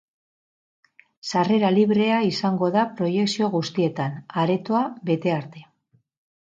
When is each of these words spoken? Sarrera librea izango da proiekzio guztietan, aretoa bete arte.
Sarrera 1.31 1.71
librea 1.75 2.23
izango 2.31 2.71
da 2.79 2.87
proiekzio 2.97 3.53
guztietan, 3.59 4.19
aretoa 4.47 4.85
bete 5.13 5.39
arte. 5.41 5.67